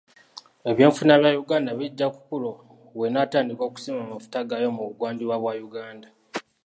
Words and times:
Eby'enfuna 0.69 1.13
bya 1.21 1.31
Uganda 1.43 1.71
bijja 1.79 2.07
kukula 2.15 2.49
bw'enaatandika 2.95 3.63
okusima 3.65 3.99
amafuta 4.01 4.47
gaayo 4.49 4.69
mu 4.75 4.81
bugwanjuba 4.87 5.35
bwa 5.41 5.53
Uganda. 5.67 6.07